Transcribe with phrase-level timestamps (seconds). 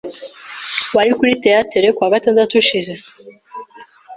[0.95, 2.93] Wari kuri theatre kuwa gatandatu ushize?